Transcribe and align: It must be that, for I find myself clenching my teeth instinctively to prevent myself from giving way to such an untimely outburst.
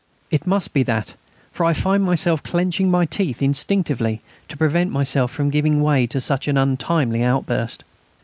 It 0.31 0.47
must 0.47 0.73
be 0.73 0.81
that, 0.81 1.13
for 1.51 1.63
I 1.63 1.73
find 1.73 2.03
myself 2.03 2.41
clenching 2.41 2.89
my 2.89 3.05
teeth 3.05 3.39
instinctively 3.39 4.23
to 4.47 4.57
prevent 4.57 4.89
myself 4.91 5.31
from 5.31 5.51
giving 5.51 5.79
way 5.79 6.07
to 6.07 6.19
such 6.19 6.47
an 6.47 6.57
untimely 6.57 7.21
outburst. 7.23 7.83